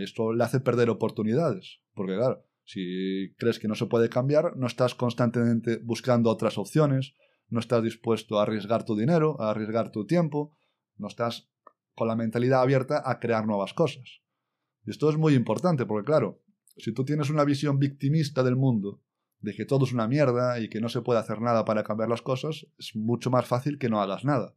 esto 0.00 0.32
le 0.32 0.42
hace 0.42 0.58
perder 0.58 0.90
oportunidades, 0.90 1.80
porque 1.94 2.16
claro, 2.16 2.44
si 2.64 3.34
crees 3.36 3.58
que 3.58 3.68
no 3.68 3.74
se 3.74 3.86
puede 3.86 4.08
cambiar, 4.08 4.56
no 4.56 4.66
estás 4.66 4.94
constantemente 4.94 5.78
buscando 5.82 6.30
otras 6.30 6.58
opciones, 6.58 7.14
no 7.48 7.60
estás 7.60 7.82
dispuesto 7.82 8.38
a 8.38 8.42
arriesgar 8.42 8.84
tu 8.84 8.96
dinero, 8.96 9.40
a 9.40 9.50
arriesgar 9.50 9.92
tu 9.92 10.06
tiempo, 10.06 10.56
no 10.96 11.08
estás 11.08 11.50
con 11.94 12.08
la 12.08 12.16
mentalidad 12.16 12.62
abierta 12.62 13.02
a 13.04 13.20
crear 13.20 13.46
nuevas 13.46 13.74
cosas. 13.74 14.22
Y 14.84 14.90
esto 14.90 15.08
es 15.10 15.16
muy 15.16 15.34
importante 15.34 15.86
porque, 15.86 16.06
claro, 16.06 16.42
si 16.76 16.92
tú 16.92 17.04
tienes 17.04 17.30
una 17.30 17.44
visión 17.44 17.78
victimista 17.78 18.42
del 18.42 18.56
mundo, 18.56 19.02
de 19.40 19.54
que 19.54 19.66
todo 19.66 19.84
es 19.84 19.92
una 19.92 20.08
mierda 20.08 20.58
y 20.58 20.68
que 20.68 20.80
no 20.80 20.88
se 20.88 21.02
puede 21.02 21.20
hacer 21.20 21.40
nada 21.40 21.64
para 21.64 21.84
cambiar 21.84 22.08
las 22.08 22.22
cosas, 22.22 22.66
es 22.78 22.96
mucho 22.96 23.30
más 23.30 23.46
fácil 23.46 23.78
que 23.78 23.90
no 23.90 24.00
hagas 24.00 24.24
nada. 24.24 24.56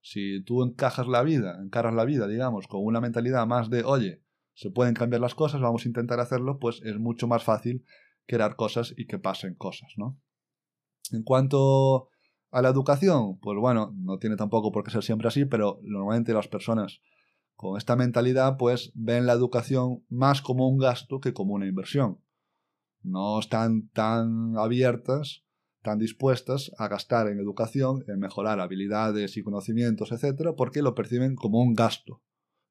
Si 0.00 0.42
tú 0.44 0.62
encajas 0.62 1.08
la 1.08 1.22
vida, 1.22 1.58
encaras 1.60 1.92
la 1.92 2.04
vida, 2.04 2.28
digamos, 2.28 2.68
con 2.68 2.84
una 2.84 3.00
mentalidad 3.00 3.46
más 3.46 3.68
de, 3.68 3.82
oye, 3.82 4.22
se 4.58 4.70
pueden 4.70 4.94
cambiar 4.94 5.20
las 5.20 5.36
cosas, 5.36 5.60
vamos 5.60 5.84
a 5.84 5.88
intentar 5.88 6.18
hacerlo, 6.18 6.58
pues 6.58 6.80
es 6.82 6.98
mucho 6.98 7.28
más 7.28 7.44
fácil 7.44 7.84
crear 8.26 8.56
cosas 8.56 8.92
y 8.96 9.06
que 9.06 9.16
pasen 9.16 9.54
cosas, 9.54 9.92
¿no? 9.96 10.20
En 11.12 11.22
cuanto 11.22 12.08
a 12.50 12.60
la 12.60 12.68
educación, 12.68 13.38
pues 13.38 13.56
bueno, 13.56 13.94
no 13.96 14.18
tiene 14.18 14.34
tampoco 14.34 14.72
por 14.72 14.82
qué 14.82 14.90
ser 14.90 15.04
siempre 15.04 15.28
así, 15.28 15.44
pero 15.44 15.78
normalmente 15.84 16.34
las 16.34 16.48
personas 16.48 17.00
con 17.54 17.78
esta 17.78 17.94
mentalidad 17.94 18.56
pues 18.56 18.90
ven 18.96 19.26
la 19.26 19.34
educación 19.34 20.04
más 20.08 20.42
como 20.42 20.68
un 20.68 20.78
gasto 20.78 21.20
que 21.20 21.32
como 21.32 21.54
una 21.54 21.68
inversión. 21.68 22.18
No 23.00 23.38
están 23.38 23.90
tan 23.90 24.56
abiertas, 24.56 25.44
están 25.76 26.00
dispuestas 26.00 26.72
a 26.78 26.88
gastar 26.88 27.28
en 27.28 27.38
educación, 27.38 28.02
en 28.08 28.18
mejorar 28.18 28.58
habilidades 28.58 29.36
y 29.36 29.44
conocimientos, 29.44 30.10
etc., 30.10 30.48
porque 30.56 30.82
lo 30.82 30.96
perciben 30.96 31.36
como 31.36 31.62
un 31.62 31.74
gasto. 31.74 32.22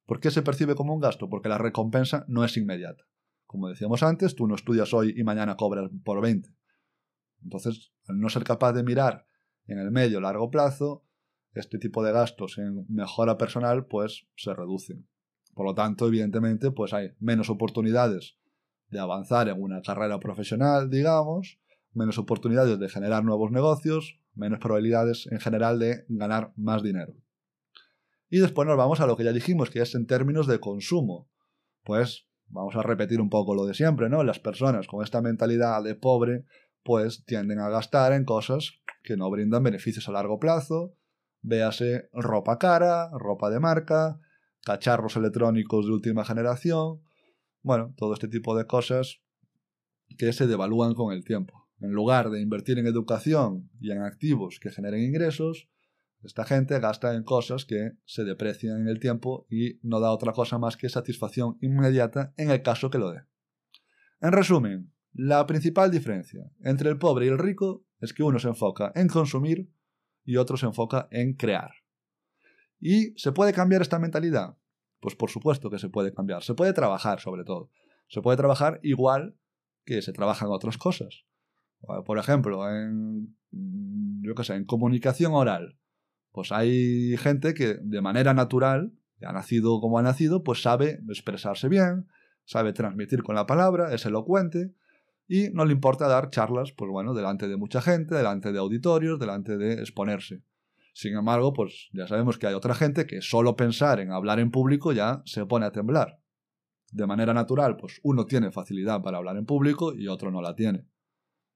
¿Por 0.07 0.21
qué 0.21 0.31
se 0.31 0.41
percibe 0.41 0.73
como 0.73 0.93
un 0.93 1.01
gasto? 1.01 1.29
Porque 1.29 1.49
la 1.49 1.57
recompensa 1.57 2.23
no 2.29 2.45
es 2.45 2.55
inmediata. 2.55 3.03
Como 3.45 3.67
decíamos 3.67 4.03
antes, 4.03 4.35
tú 4.35 4.47
no 4.47 4.55
estudias 4.55 4.93
hoy 4.93 5.13
y 5.15 5.23
mañana 5.23 5.57
cobras 5.57 5.91
por 6.05 6.21
20. 6.21 6.49
Entonces, 7.43 7.91
al 8.07 8.17
no 8.17 8.29
ser 8.29 8.45
capaz 8.45 8.71
de 8.71 8.83
mirar 8.83 9.27
en 9.67 9.79
el 9.79 9.91
medio 9.91 10.21
largo 10.21 10.49
plazo, 10.49 11.05
este 11.53 11.77
tipo 11.77 12.03
de 12.03 12.13
gastos 12.13 12.57
en 12.57 12.85
mejora 12.87 13.37
personal 13.37 13.85
pues 13.85 14.27
se 14.37 14.53
reducen. 14.53 15.09
Por 15.53 15.65
lo 15.65 15.75
tanto, 15.75 16.07
evidentemente, 16.07 16.71
pues 16.71 16.93
hay 16.93 17.11
menos 17.19 17.49
oportunidades 17.49 18.37
de 18.87 18.99
avanzar 18.99 19.49
en 19.49 19.61
una 19.61 19.81
carrera 19.81 20.19
profesional, 20.19 20.89
digamos, 20.89 21.59
menos 21.91 22.17
oportunidades 22.17 22.79
de 22.79 22.87
generar 22.87 23.25
nuevos 23.25 23.51
negocios, 23.51 24.21
menos 24.35 24.59
probabilidades 24.59 25.27
en 25.31 25.41
general 25.41 25.79
de 25.79 26.05
ganar 26.07 26.53
más 26.55 26.81
dinero. 26.81 27.13
Y 28.29 28.39
después 28.39 28.67
nos 28.67 28.77
vamos 28.77 28.99
a 28.99 29.07
lo 29.07 29.15
que 29.15 29.23
ya 29.23 29.31
dijimos, 29.31 29.69
que 29.69 29.81
es 29.81 29.95
en 29.95 30.05
términos 30.05 30.47
de 30.47 30.59
consumo. 30.59 31.29
Pues 31.83 32.27
vamos 32.47 32.75
a 32.75 32.83
repetir 32.83 33.21
un 33.21 33.29
poco 33.29 33.55
lo 33.55 33.65
de 33.65 33.73
siempre, 33.73 34.09
¿no? 34.09 34.23
Las 34.23 34.39
personas 34.39 34.87
con 34.87 35.03
esta 35.03 35.21
mentalidad 35.21 35.83
de 35.83 35.95
pobre, 35.95 36.45
pues 36.83 37.23
tienden 37.25 37.59
a 37.59 37.69
gastar 37.69 38.13
en 38.13 38.25
cosas 38.25 38.73
que 39.03 39.17
no 39.17 39.29
brindan 39.29 39.63
beneficios 39.63 40.07
a 40.09 40.11
largo 40.11 40.39
plazo, 40.39 40.95
véase 41.41 42.09
ropa 42.13 42.57
cara, 42.57 43.09
ropa 43.17 43.49
de 43.49 43.59
marca, 43.59 44.19
cacharros 44.63 45.15
electrónicos 45.15 45.85
de 45.85 45.93
última 45.93 46.25
generación, 46.25 47.01
bueno, 47.61 47.93
todo 47.97 48.13
este 48.13 48.27
tipo 48.27 48.57
de 48.57 48.65
cosas 48.65 49.21
que 50.17 50.33
se 50.33 50.47
devalúan 50.47 50.93
con 50.93 51.13
el 51.13 51.23
tiempo. 51.23 51.67
En 51.79 51.91
lugar 51.91 52.29
de 52.29 52.41
invertir 52.41 52.79
en 52.79 52.87
educación 52.87 53.69
y 53.79 53.91
en 53.91 54.01
activos 54.01 54.59
que 54.59 54.71
generen 54.71 55.03
ingresos, 55.03 55.69
esta 56.23 56.45
gente 56.45 56.79
gasta 56.79 57.13
en 57.15 57.23
cosas 57.23 57.65
que 57.65 57.93
se 58.05 58.23
deprecian 58.23 58.81
en 58.81 58.87
el 58.87 58.99
tiempo 58.99 59.45
y 59.49 59.79
no 59.83 59.99
da 59.99 60.11
otra 60.11 60.33
cosa 60.33 60.57
más 60.57 60.77
que 60.77 60.89
satisfacción 60.89 61.57
inmediata 61.61 62.33
en 62.37 62.51
el 62.51 62.61
caso 62.61 62.89
que 62.89 62.97
lo 62.97 63.11
dé. 63.11 63.21
En 64.19 64.31
resumen, 64.31 64.91
la 65.13 65.45
principal 65.45 65.91
diferencia 65.91 66.51
entre 66.61 66.89
el 66.89 66.97
pobre 66.97 67.25
y 67.25 67.29
el 67.29 67.37
rico 67.37 67.85
es 67.99 68.13
que 68.13 68.23
uno 68.23 68.39
se 68.39 68.47
enfoca 68.47 68.91
en 68.95 69.07
consumir 69.07 69.71
y 70.23 70.37
otro 70.37 70.57
se 70.57 70.65
enfoca 70.65 71.07
en 71.11 71.33
crear. 71.33 71.71
¿Y 72.79 73.17
se 73.17 73.31
puede 73.31 73.53
cambiar 73.53 73.81
esta 73.81 73.99
mentalidad? 73.99 74.57
Pues 74.99 75.15
por 75.15 75.29
supuesto 75.29 75.69
que 75.69 75.79
se 75.79 75.89
puede 75.89 76.13
cambiar. 76.13 76.43
Se 76.43 76.53
puede 76.53 76.73
trabajar 76.73 77.19
sobre 77.19 77.43
todo. 77.43 77.71
Se 78.07 78.21
puede 78.21 78.37
trabajar 78.37 78.79
igual 78.83 79.35
que 79.85 80.01
se 80.01 80.13
trabajan 80.13 80.49
otras 80.49 80.77
cosas. 80.77 81.25
Por 82.05 82.17
ejemplo, 82.17 82.69
en, 82.69 83.37
yo 84.21 84.35
qué 84.35 84.43
sé, 84.43 84.55
en 84.55 84.65
comunicación 84.65 85.33
oral. 85.33 85.77
Pues 86.37 86.51
hay 86.51 87.17
gente 87.17 87.55
que 87.55 87.79
de 87.81 87.99
manera 87.99 88.31
natural, 88.35 88.93
ha 89.23 89.33
nacido 89.33 89.81
como 89.81 89.97
ha 89.97 90.03
nacido, 90.03 90.43
pues 90.43 90.61
sabe 90.61 90.99
expresarse 91.09 91.67
bien, 91.67 92.09
sabe 92.45 92.73
transmitir 92.73 93.23
con 93.23 93.33
la 93.33 93.47
palabra, 93.47 93.91
es 93.91 94.05
elocuente 94.05 94.71
y 95.27 95.49
no 95.49 95.65
le 95.65 95.73
importa 95.73 96.07
dar 96.07 96.29
charlas, 96.29 96.73
pues 96.73 96.91
bueno, 96.91 97.15
delante 97.15 97.47
de 97.47 97.57
mucha 97.57 97.81
gente, 97.81 98.13
delante 98.13 98.51
de 98.51 98.59
auditorios, 98.59 99.19
delante 99.19 99.57
de 99.57 99.79
exponerse. 99.79 100.43
Sin 100.93 101.15
embargo, 101.15 101.53
pues 101.53 101.89
ya 101.91 102.07
sabemos 102.07 102.37
que 102.37 102.45
hay 102.45 102.53
otra 102.53 102.75
gente 102.75 103.07
que 103.07 103.23
solo 103.23 103.55
pensar 103.55 103.99
en 103.99 104.11
hablar 104.11 104.39
en 104.39 104.51
público 104.51 104.91
ya 104.91 105.23
se 105.25 105.43
pone 105.47 105.65
a 105.65 105.71
temblar. 105.71 106.19
De 106.91 107.07
manera 107.07 107.33
natural, 107.33 107.77
pues 107.77 107.99
uno 108.03 108.27
tiene 108.27 108.51
facilidad 108.51 109.01
para 109.01 109.17
hablar 109.17 109.37
en 109.37 109.47
público 109.47 109.91
y 109.95 110.07
otro 110.07 110.29
no 110.29 110.43
la 110.43 110.53
tiene. 110.53 110.85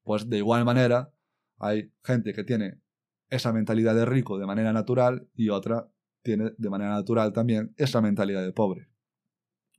Pues 0.02 0.28
de 0.28 0.38
igual 0.38 0.64
manera, 0.64 1.12
hay 1.60 1.92
gente 2.02 2.32
que 2.32 2.42
tiene 2.42 2.82
esa 3.32 3.52
mentalidad 3.52 3.94
de 3.94 4.04
rico 4.04 4.38
de 4.38 4.46
manera 4.46 4.72
natural 4.72 5.28
y 5.34 5.48
otra 5.48 5.90
tiene 6.22 6.52
de 6.56 6.70
manera 6.70 6.92
natural 6.92 7.32
también 7.32 7.74
esa 7.76 8.00
mentalidad 8.00 8.42
de 8.42 8.52
pobre. 8.52 8.88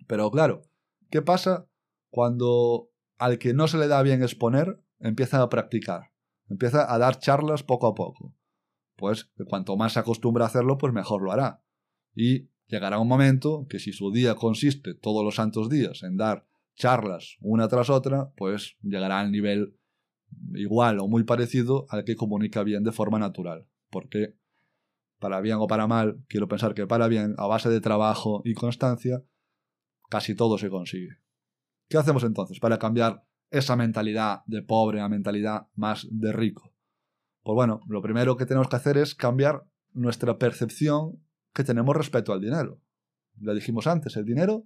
Pero 0.08 0.30
claro, 0.32 0.64
¿qué 1.10 1.22
pasa 1.22 1.68
cuando 2.10 2.90
al 3.18 3.38
que 3.38 3.54
no 3.54 3.68
se 3.68 3.78
le 3.78 3.88
da 3.88 4.02
bien 4.02 4.22
exponer 4.22 4.84
empieza 5.00 5.42
a 5.42 5.50
practicar? 5.50 6.12
Empieza 6.50 6.94
a 6.94 6.98
dar 6.98 7.20
charlas 7.20 7.64
poco 7.64 7.88
a 7.88 7.96
poco 7.96 8.36
pues 8.96 9.30
cuanto 9.48 9.76
más 9.76 9.94
se 9.94 10.00
acostumbra 10.00 10.46
a 10.46 10.48
hacerlo, 10.48 10.78
pues 10.78 10.94
mejor 10.94 11.22
lo 11.22 11.32
hará. 11.32 11.64
Y 12.16 12.50
llegará 12.68 13.00
un 13.00 13.08
momento 13.08 13.68
que 13.70 13.80
si 13.80 13.92
su 13.92 14.12
día 14.12 14.36
consiste 14.36 14.94
todos 14.94 15.24
los 15.24 15.36
santos 15.36 15.70
días 15.70 16.04
en 16.04 16.18
dar 16.18 16.48
charlas 16.76 17.38
una 17.42 17.68
tras 17.68 17.90
otra, 17.90 18.32
pues 18.36 18.78
llegará 18.82 19.20
al 19.20 19.32
nivel 19.32 19.78
igual 20.54 21.00
o 21.00 21.08
muy 21.08 21.24
parecido 21.24 21.86
al 21.90 22.04
que 22.04 22.16
comunica 22.16 22.64
bien 22.64 22.84
de 22.84 22.92
forma 22.92 23.20
natural. 23.20 23.68
Porque, 23.90 24.36
para 25.20 25.42
bien 25.42 25.58
o 25.60 25.68
para 25.68 25.88
mal, 25.88 26.24
quiero 26.28 26.48
pensar 26.48 26.74
que 26.74 26.88
para 26.88 27.08
bien, 27.08 27.36
a 27.38 27.48
base 27.48 27.70
de 27.70 27.82
trabajo 27.82 28.42
y 28.46 28.54
constancia, 28.54 29.24
casi 30.10 30.36
todo 30.36 30.58
se 30.58 30.70
consigue. 30.70 31.18
¿Qué 31.90 31.98
hacemos 31.98 32.24
entonces 32.24 32.60
para 32.60 32.80
cambiar 32.80 33.24
esa 33.52 33.76
mentalidad 33.76 34.44
de 34.46 34.62
pobre 34.62 35.02
a 35.02 35.10
mentalidad 35.10 35.68
más 35.76 36.08
de 36.10 36.32
rico? 36.32 36.74
Pues 37.44 37.56
bueno, 37.56 37.82
lo 37.88 38.02
primero 38.02 38.38
que 38.38 38.46
tenemos 38.46 38.70
que 38.70 38.76
hacer 38.78 38.98
es 38.98 39.16
cambiar 39.16 39.66
nuestra 39.92 40.38
percepción 40.38 41.22
que 41.54 41.64
tenemos 41.64 41.96
respecto 41.96 42.34
al 42.34 42.42
dinero. 42.42 42.80
Ya 43.36 43.54
dijimos 43.54 43.88
antes, 43.88 44.16
el 44.16 44.26
dinero 44.26 44.66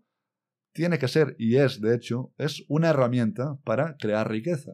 tiene 0.73 0.99
que 0.99 1.07
ser, 1.07 1.35
y 1.39 1.55
es 1.55 1.81
de 1.81 1.95
hecho, 1.95 2.33
es 2.37 2.63
una 2.67 2.89
herramienta 2.89 3.59
para 3.63 3.97
crear 3.97 4.29
riqueza. 4.29 4.73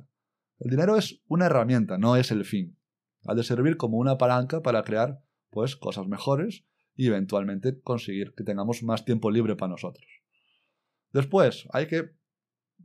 El 0.64 0.70
dinero 0.70 0.96
es 0.96 1.22
una 1.28 1.48
herramienta, 1.48 1.98
no 1.98 2.16
es 2.16 2.32
el 2.32 2.46
fin. 2.46 2.78
Ha 3.26 3.36
de 3.36 3.44
servir 3.44 3.76
como 3.76 3.98
una 3.98 4.18
palanca 4.18 4.62
para 4.62 4.84
crear 4.84 5.22
pues 5.50 5.76
cosas 5.76 6.08
mejores 6.08 6.64
y 6.96 7.08
eventualmente 7.08 7.82
conseguir 7.82 8.34
que 8.34 8.46
tengamos 8.46 8.82
más 8.82 9.04
tiempo 9.04 9.30
libre 9.30 9.58
para 9.58 9.72
nosotros. 9.72 10.08
Después, 11.12 11.68
hay 11.74 11.88
que, 11.88 12.12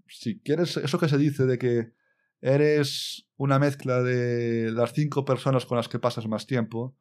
si 0.08 0.40
quieres, 0.40 0.76
eso 0.76 0.99
que 0.99 1.08
se 1.08 1.18
dice 1.18 1.47
de 1.47 1.56
que 1.58 1.92
eres 2.40 3.28
una 3.37 3.61
mezcla 3.61 4.02
de 4.02 4.73
las 4.73 4.92
cinco 4.92 5.25
personas 5.25 5.64
con 5.64 5.76
las 5.76 5.88
que 5.88 6.00
pasas 6.00 6.26
más 6.26 6.49
tiempo. 6.49 6.97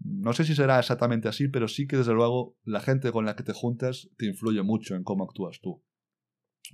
No 0.00 0.34
sé 0.34 0.44
si 0.44 0.54
será 0.54 0.78
exactamente 0.78 1.28
así, 1.28 1.48
pero 1.48 1.66
sí 1.66 1.86
que 1.86 1.96
desde 1.96 2.12
luego 2.12 2.58
la 2.64 2.80
gente 2.80 3.10
con 3.10 3.24
la 3.24 3.36
que 3.36 3.42
te 3.42 3.54
juntas 3.54 4.10
te 4.18 4.26
influye 4.26 4.62
mucho 4.62 4.96
en 4.96 5.02
cómo 5.02 5.24
actúas 5.24 5.60
tú. 5.62 5.82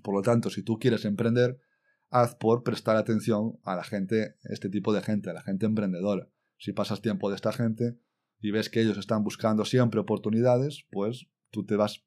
Por 0.02 0.14
lo 0.16 0.22
tanto, 0.22 0.50
si 0.50 0.64
tú 0.64 0.80
quieres 0.80 1.04
emprender, 1.04 1.60
haz 2.10 2.34
por 2.34 2.62
prestar 2.62 2.96
atención 2.96 3.58
a 3.62 3.76
la 3.76 3.84
gente, 3.84 4.36
este 4.44 4.68
tipo 4.68 4.92
de 4.92 5.02
gente, 5.02 5.30
a 5.30 5.34
la 5.34 5.42
gente 5.42 5.66
emprendedora. 5.66 6.28
Si 6.58 6.72
pasas 6.72 7.02
tiempo 7.02 7.28
de 7.28 7.36
esta 7.36 7.52
gente 7.52 7.98
y 8.40 8.50
ves 8.50 8.70
que 8.70 8.80
ellos 8.80 8.98
están 8.98 9.24
buscando 9.24 9.64
siempre 9.64 10.00
oportunidades, 10.00 10.86
pues 10.90 11.26
tú 11.50 11.64
te 11.64 11.76
vas 11.76 12.04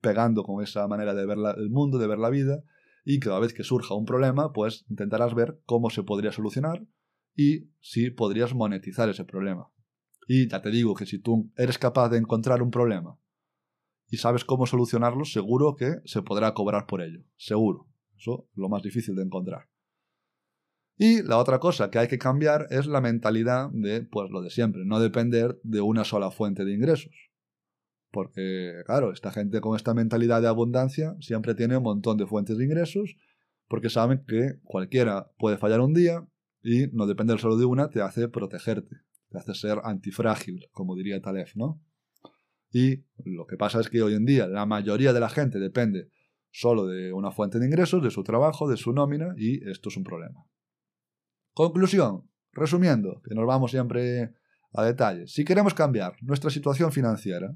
pegando 0.00 0.44
con 0.44 0.62
esa 0.62 0.86
manera 0.88 1.14
de 1.14 1.26
ver 1.26 1.38
el 1.56 1.70
mundo, 1.70 1.98
de 1.98 2.06
ver 2.06 2.18
la 2.18 2.30
vida, 2.30 2.62
y 3.04 3.20
cada 3.20 3.38
vez 3.38 3.54
que 3.54 3.62
surja 3.62 3.94
un 3.94 4.04
problema, 4.04 4.52
pues 4.52 4.84
intentarás 4.88 5.34
ver 5.34 5.60
cómo 5.64 5.90
se 5.90 6.02
podría 6.02 6.32
solucionar 6.32 6.84
y 7.36 7.70
si 7.80 8.10
podrías 8.10 8.54
monetizar 8.54 9.08
ese 9.08 9.24
problema. 9.24 9.70
Y 10.26 10.48
ya 10.48 10.60
te 10.60 10.70
digo 10.70 10.94
que 10.94 11.06
si 11.06 11.18
tú 11.18 11.52
eres 11.56 11.78
capaz 11.78 12.08
de 12.08 12.18
encontrar 12.18 12.62
un 12.62 12.70
problema 12.70 13.18
y 14.08 14.16
sabes 14.16 14.44
cómo 14.44 14.66
solucionarlo, 14.66 15.24
seguro 15.24 15.76
que 15.76 16.00
se 16.04 16.22
podrá 16.22 16.52
cobrar 16.54 16.86
por 16.86 17.00
ello. 17.00 17.22
Seguro. 17.36 17.88
Eso 18.16 18.48
es 18.50 18.56
lo 18.56 18.68
más 18.68 18.82
difícil 18.82 19.14
de 19.14 19.22
encontrar. 19.22 19.68
Y 20.98 21.22
la 21.22 21.36
otra 21.36 21.58
cosa 21.58 21.90
que 21.90 21.98
hay 21.98 22.08
que 22.08 22.18
cambiar 22.18 22.66
es 22.70 22.86
la 22.86 23.00
mentalidad 23.00 23.68
de, 23.70 24.02
pues 24.02 24.30
lo 24.30 24.40
de 24.40 24.50
siempre, 24.50 24.82
no 24.86 24.98
depender 24.98 25.60
de 25.62 25.82
una 25.82 26.04
sola 26.04 26.30
fuente 26.30 26.64
de 26.64 26.72
ingresos. 26.72 27.12
Porque, 28.10 28.82
claro, 28.86 29.12
esta 29.12 29.30
gente 29.30 29.60
con 29.60 29.76
esta 29.76 29.92
mentalidad 29.92 30.40
de 30.40 30.48
abundancia 30.48 31.14
siempre 31.20 31.54
tiene 31.54 31.76
un 31.76 31.82
montón 31.82 32.16
de 32.16 32.26
fuentes 32.26 32.56
de 32.56 32.64
ingresos, 32.64 33.16
porque 33.68 33.90
saben 33.90 34.24
que 34.26 34.58
cualquiera 34.62 35.30
puede 35.38 35.58
fallar 35.58 35.80
un 35.80 35.92
día 35.92 36.26
y 36.62 36.86
no 36.92 37.06
depender 37.06 37.38
solo 37.38 37.58
de 37.58 37.66
una 37.66 37.90
te 37.90 38.00
hace 38.00 38.28
protegerte, 38.28 38.96
te 39.28 39.38
hace 39.38 39.54
ser 39.54 39.80
antifrágil, 39.84 40.66
como 40.72 40.96
diría 40.96 41.20
Taleb, 41.20 41.48
¿no? 41.56 41.82
Y 42.72 43.04
lo 43.24 43.46
que 43.46 43.56
pasa 43.56 43.80
es 43.80 43.90
que 43.90 44.02
hoy 44.02 44.14
en 44.14 44.24
día 44.24 44.48
la 44.48 44.64
mayoría 44.64 45.12
de 45.12 45.20
la 45.20 45.28
gente 45.28 45.58
depende 45.58 46.10
solo 46.58 46.86
de 46.86 47.12
una 47.12 47.32
fuente 47.32 47.58
de 47.58 47.66
ingresos, 47.66 48.02
de 48.02 48.10
su 48.10 48.24
trabajo, 48.24 48.66
de 48.66 48.78
su 48.78 48.94
nómina, 48.94 49.34
y 49.36 49.68
esto 49.68 49.90
es 49.90 49.96
un 49.98 50.04
problema. 50.04 50.46
Conclusión, 51.52 52.30
resumiendo, 52.52 53.20
que 53.28 53.34
nos 53.34 53.46
vamos 53.46 53.72
siempre 53.72 54.32
a 54.72 54.82
detalles. 54.82 55.34
Si 55.34 55.44
queremos 55.44 55.74
cambiar 55.74 56.16
nuestra 56.22 56.48
situación 56.48 56.92
financiera, 56.92 57.54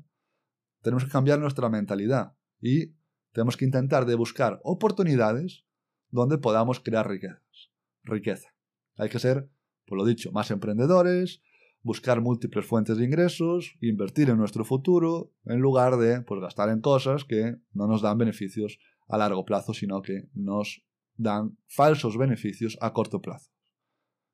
tenemos 0.82 1.06
que 1.06 1.10
cambiar 1.10 1.38
nuestra 1.38 1.70
mentalidad 1.70 2.34
y 2.60 2.94
tenemos 3.32 3.56
que 3.56 3.64
intentar 3.64 4.04
de 4.04 4.16
buscar 4.16 4.60
oportunidades 4.64 5.64
donde 6.10 6.36
podamos 6.36 6.78
crear 6.78 7.08
riquezas, 7.08 7.72
riqueza. 8.02 8.50
Hay 8.96 9.08
que 9.08 9.18
ser, 9.18 9.48
por 9.86 9.96
lo 9.96 10.04
dicho, 10.04 10.30
más 10.30 10.50
emprendedores, 10.50 11.40
buscar 11.82 12.20
múltiples 12.20 12.66
fuentes 12.66 12.98
de 12.98 13.04
ingresos, 13.06 13.76
invertir 13.80 14.28
en 14.28 14.36
nuestro 14.36 14.66
futuro, 14.66 15.32
en 15.46 15.60
lugar 15.60 15.96
de 15.96 16.20
pues, 16.20 16.38
gastar 16.42 16.68
en 16.68 16.82
cosas 16.82 17.24
que 17.24 17.56
no 17.72 17.86
nos 17.86 18.02
dan 18.02 18.18
beneficios 18.18 18.78
a 19.10 19.18
largo 19.18 19.44
plazo, 19.44 19.74
sino 19.74 20.00
que 20.02 20.28
nos 20.32 20.84
dan 21.16 21.58
falsos 21.66 22.16
beneficios 22.16 22.78
a 22.80 22.92
corto 22.92 23.20
plazo. 23.20 23.50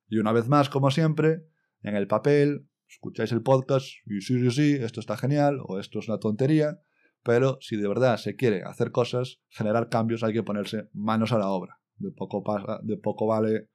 Y 0.07 0.19
una 0.19 0.31
vez 0.31 0.47
más, 0.47 0.69
como 0.69 0.91
siempre, 0.91 1.41
en 1.81 1.95
el 1.95 2.05
papel, 2.07 2.67
escucháis 2.87 3.31
el 3.31 3.41
podcast 3.41 3.87
y 4.05 4.21
sí, 4.21 4.39
sí, 4.39 4.51
sí, 4.51 4.77
esto 4.79 4.99
está 4.99 5.17
genial 5.17 5.57
o 5.67 5.79
esto 5.79 5.97
es 5.99 6.07
una 6.07 6.19
tontería, 6.19 6.79
pero 7.23 7.57
si 7.59 7.75
de 7.75 7.87
verdad 7.87 8.17
se 8.17 8.35
quiere 8.35 8.61
hacer 8.63 8.91
cosas, 8.91 9.39
generar 9.49 9.89
cambios, 9.89 10.23
hay 10.23 10.33
que 10.33 10.43
ponerse 10.43 10.87
manos 10.93 11.31
a 11.33 11.39
la 11.39 11.49
obra. 11.49 11.79
De 11.97 12.11
poco, 12.11 12.43
de 12.83 12.97
poco 12.97 13.25
vale 13.27 13.69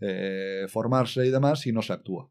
eh, 0.00 0.66
formarse 0.68 1.26
y 1.26 1.30
demás 1.30 1.60
si 1.60 1.72
no 1.72 1.80
se 1.82 1.94
actúa. 1.94 2.30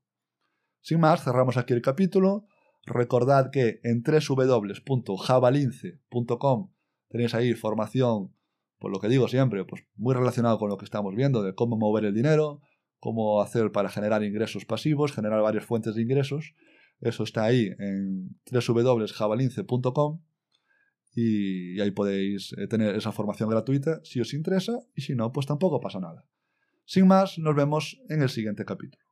Sin 0.79 0.99
más, 0.99 1.23
cerramos 1.23 1.57
aquí 1.57 1.73
el 1.73 1.81
capítulo. 1.81 2.45
Recordad 2.85 3.49
que 3.51 3.79
en 3.83 4.03
www.javalince.com 4.03 6.71
tenéis 7.11 7.33
ahí 7.35 7.53
formación, 7.53 8.33
por 8.79 8.91
lo 8.91 8.99
que 8.99 9.09
digo 9.09 9.27
siempre, 9.27 9.65
pues 9.65 9.83
muy 9.95 10.15
relacionado 10.15 10.57
con 10.57 10.69
lo 10.69 10.77
que 10.77 10.85
estamos 10.85 11.15
viendo, 11.15 11.43
de 11.43 11.53
cómo 11.53 11.77
mover 11.77 12.05
el 12.05 12.13
dinero, 12.13 12.61
cómo 12.99 13.41
hacer 13.41 13.71
para 13.71 13.89
generar 13.89 14.23
ingresos 14.23 14.65
pasivos, 14.65 15.11
generar 15.11 15.41
varias 15.41 15.65
fuentes 15.65 15.95
de 15.95 16.01
ingresos. 16.01 16.53
Eso 16.99 17.23
está 17.23 17.43
ahí 17.45 17.69
en 17.79 18.39
www.javalince.com 18.51 20.21
y 21.13 21.79
ahí 21.81 21.91
podéis 21.91 22.53
eh, 22.57 22.67
tener 22.67 22.95
esa 22.95 23.11
formación 23.11 23.49
gratuita 23.49 23.99
si 24.03 24.21
os 24.21 24.33
interesa 24.33 24.79
y 24.95 25.01
si 25.01 25.15
no, 25.15 25.31
pues 25.31 25.45
tampoco 25.45 25.81
pasa 25.81 25.99
nada. 25.99 26.25
Sin 26.85 27.07
más, 27.07 27.37
nos 27.37 27.55
vemos 27.55 28.01
en 28.09 28.21
el 28.21 28.29
siguiente 28.29 28.65
capítulo. 28.65 29.10